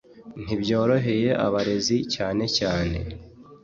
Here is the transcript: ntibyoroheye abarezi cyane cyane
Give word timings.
ntibyoroheye 0.43 1.29
abarezi 1.45 1.97
cyane 2.13 2.43
cyane 2.57 2.97